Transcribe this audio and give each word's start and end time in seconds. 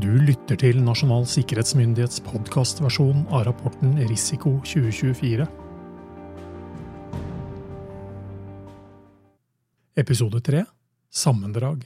Du 0.00 0.08
lytter 0.08 0.56
til 0.56 0.78
Nasjonal 0.80 1.26
sikkerhetsmyndighets 1.28 2.22
podkastversjon 2.24 3.26
av 3.28 3.42
rapporten 3.50 3.98
Risiko 4.08 4.54
2024. 4.64 5.44
Episode 10.00 10.40
3 10.46 10.62
Sammendrag 11.12 11.84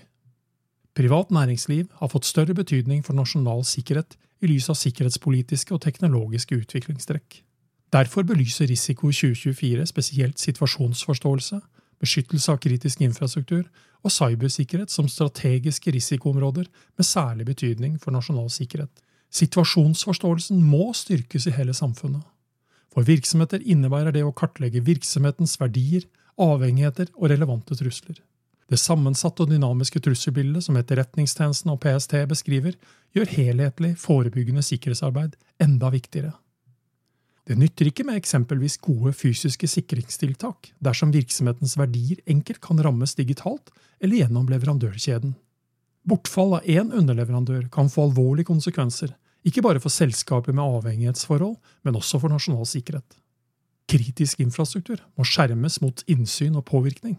Privat 0.95 1.35
næringsliv 1.35 1.88
har 1.99 2.13
fått 2.13 2.28
større 2.28 2.54
betydning 2.54 3.03
for 3.03 3.19
nasjonal 3.19 3.64
sikkerhet 3.67 4.15
i 4.44 4.53
lys 4.53 4.71
av 4.71 4.78
sikkerhetspolitiske 4.78 5.74
og 5.74 5.83
teknologiske 5.83 6.60
utviklingstrekk. 6.60 7.40
Derfor 7.90 8.22
belyser 8.22 8.71
Risiko 8.71 9.10
2024 9.10 9.88
spesielt 9.90 10.38
situasjonsforståelse, 10.38 11.65
beskyttelse 12.03 12.53
av 12.53 12.61
kritisk 12.65 13.03
infrastruktur 13.04 13.65
og 14.04 14.13
cybersikkerhet 14.13 14.92
som 14.92 15.08
strategiske 15.08 15.95
risikoområder 15.95 16.69
med 16.69 17.09
særlig 17.09 17.48
betydning 17.48 17.96
for 18.02 18.14
nasjonal 18.14 18.51
sikkerhet. 18.52 18.92
Situasjonsforståelsen 19.34 20.60
må 20.62 20.92
styrkes 20.95 21.48
i 21.48 21.54
hele 21.56 21.74
samfunnet. 21.74 22.23
For 22.95 23.06
virksomheter 23.06 23.65
innebærer 23.65 24.15
det 24.15 24.23
å 24.23 24.34
kartlegge 24.37 24.84
virksomhetens 24.87 25.56
verdier, 25.59 26.04
avhengigheter 26.38 27.10
og 27.16 27.30
relevante 27.32 27.74
trusler. 27.78 28.20
Det 28.70 28.79
sammensatte 28.80 29.45
og 29.45 29.51
dynamiske 29.51 30.01
trusselbildet 30.04 30.65
som 30.65 30.79
Etterretningstjenesten 30.80 31.73
og 31.74 31.82
PST 31.82 32.15
beskriver, 32.30 32.79
gjør 33.15 33.34
helhetlig, 33.34 33.92
forebyggende 34.01 34.65
sikkerhetsarbeid 34.65 35.37
enda 35.62 35.90
viktigere. 35.92 36.32
Det 37.44 37.58
nytter 37.60 37.90
ikke 37.90 38.06
med 38.08 38.16
eksempelvis 38.16 38.78
gode 38.80 39.12
fysiske 39.12 39.68
sikringstiltak 39.68 40.70
dersom 40.84 41.10
virksomhetens 41.12 41.76
verdier 41.76 42.22
enkelt 42.30 42.62
kan 42.64 42.80
rammes 42.80 43.12
digitalt 43.18 43.68
eller 44.00 44.22
gjennom 44.22 44.48
leverandørkjeden. 44.48 45.34
Bortfall 46.08 46.56
av 46.58 46.64
én 46.68 46.92
underleverandør 46.92 47.68
kan 47.72 47.90
få 47.92 48.08
alvorlige 48.08 48.48
konsekvenser, 48.48 49.12
ikke 49.44 49.62
bare 49.64 49.80
for 49.80 49.92
selskaper 49.92 50.56
med 50.56 50.64
avhengighetsforhold, 50.64 51.59
men 51.84 52.01
også 52.01 52.20
for 52.20 52.32
nasjonal 52.32 52.64
sikkerhet. 52.68 53.16
Kritisk 53.92 54.40
infrastruktur 54.40 55.02
må 55.16 55.29
skjermes 55.29 55.82
mot 55.84 56.01
innsyn 56.08 56.56
og 56.56 56.64
påvirkning. 56.70 57.18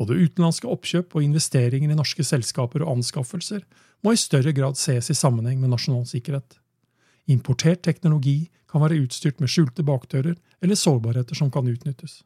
Både 0.00 0.16
utenlandske 0.16 0.68
oppkjøp 0.72 1.12
og 1.12 1.24
investeringer 1.26 1.92
i 1.92 1.98
norske 1.98 2.24
selskaper 2.24 2.84
og 2.84 2.96
anskaffelser 2.96 3.60
må 4.02 4.14
i 4.14 4.20
større 4.20 4.54
grad 4.56 4.80
ses 4.80 5.12
i 5.12 5.16
sammenheng 5.16 5.60
med 5.60 5.74
nasjonal 5.74 6.08
sikkerhet. 6.08 6.56
Importert 7.30 7.82
teknologi 7.86 8.50
kan 8.70 8.82
være 8.82 8.98
utstyrt 9.04 9.40
med 9.40 9.50
skjulte 9.52 9.84
bakdører 9.86 10.34
eller 10.62 10.78
sårbarheter 10.78 11.38
som 11.38 11.50
kan 11.52 11.68
utnyttes. 11.68 12.22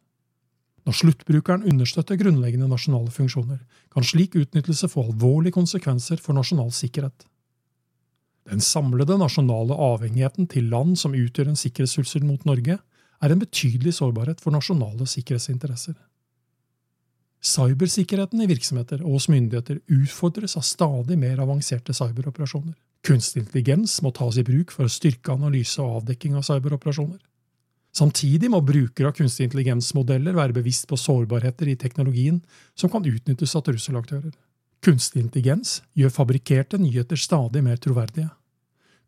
Når 0.87 0.95
sluttbrukeren 1.01 1.67
understøtter 1.67 2.19
grunnleggende 2.21 2.69
nasjonale 2.71 3.11
funksjoner, 3.11 3.59
kan 3.91 4.07
slik 4.07 4.37
utnyttelse 4.39 4.89
få 4.89 5.09
alvorlige 5.09 5.57
konsekvenser 5.57 6.21
for 6.23 6.39
nasjonal 6.39 6.71
sikkerhet. 6.73 7.27
Den 8.47 8.63
samlede 8.63 9.17
nasjonale 9.19 9.75
avhengigheten 9.75 10.47
til 10.47 10.69
land 10.71 10.95
som 11.01 11.17
utgjør 11.19 11.51
en 11.51 11.59
sikkerhetstrussel 11.59 12.23
mot 12.25 12.45
Norge, 12.47 12.79
er 13.23 13.33
en 13.33 13.41
betydelig 13.41 13.97
sårbarhet 13.97 14.43
for 14.45 14.55
nasjonale 14.55 15.09
sikkerhetsinteresser. 15.11 15.97
Cybersikkerheten 17.47 18.43
i 18.43 18.49
virksomheter 18.51 19.03
og 19.03 19.19
hos 19.19 19.29
myndigheter 19.33 19.81
utfordres 19.93 20.57
av 20.59 20.65
stadig 20.67 21.19
mer 21.19 21.41
avanserte 21.43 21.95
cyberoperasjoner. 21.97 22.75
Kunstig 23.07 23.45
intelligens 23.45 24.01
må 24.03 24.11
tas 24.11 24.39
i 24.41 24.43
bruk 24.47 24.73
for 24.75 24.89
å 24.89 24.91
styrke 24.91 25.31
analyse 25.37 25.79
og 25.83 26.01
avdekking 26.01 26.35
av 26.39 26.47
cyberoperasjoner. 26.49 27.21
Samtidig 27.97 28.51
må 28.53 28.59
brukere 28.67 29.09
av 29.09 29.15
kunstig 29.17 29.47
intelligens-modeller 29.47 30.35
være 30.37 30.57
bevisst 30.59 30.89
på 30.91 30.99
sårbarheter 31.01 31.71
i 31.71 31.77
teknologien 31.81 32.43
som 32.75 32.91
kan 32.93 33.07
utnyttes 33.07 33.55
av 33.57 33.63
trusselaktører. 33.69 34.35
Kunstig 34.85 35.23
intelligens 35.23 35.79
gjør 35.97 36.13
fabrikkerte 36.19 36.81
nyheter 36.83 37.17
stadig 37.21 37.63
mer 37.65 37.79
troverdige. 37.81 38.29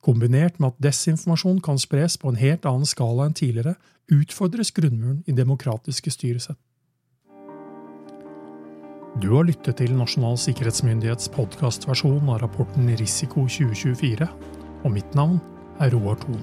Kombinert 0.00 0.60
med 0.62 0.72
at 0.72 0.86
desinformasjon 0.88 1.58
kan 1.60 1.78
spres 1.82 2.16
på 2.22 2.30
en 2.30 2.41
helt 2.41 2.64
annen 2.70 2.86
skala 2.88 3.26
enn 3.26 3.36
tidligere, 3.36 3.74
utfordres 4.14 4.70
grunnmuren 4.72 5.20
i 5.26 5.34
demokratiske 5.37 6.14
styresett. 6.14 6.60
Du 9.19 9.33
har 9.34 9.49
lyttet 9.49 9.81
til 9.81 9.97
Nasjonal 9.99 10.37
sikkerhetsmyndighets 10.39 11.27
podkastversjon 11.34 12.29
av 12.31 12.39
rapporten 12.45 12.87
Risiko 13.01 13.49
2024, 13.51 14.29
og 14.87 14.95
mitt 14.95 15.17
navn 15.19 15.41
er 15.83 15.91
Roar 15.91 16.21
Thon. 16.23 16.39